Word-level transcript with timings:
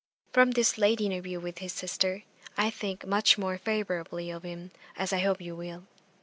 From 0.33 0.49
this 0.49 0.79
late 0.79 0.99
interview 0.99 1.39
with 1.39 1.59
his 1.59 1.71
sister, 1.73 2.23
I 2.57 2.71
think 2.71 3.05
much 3.05 3.37
more 3.37 3.59
favourably 3.59 4.31
of 4.31 4.41
him, 4.41 4.71
as 4.97 5.13
I 5.13 5.19
hope 5.19 5.39
you 5.39 5.55
will. 5.55 5.83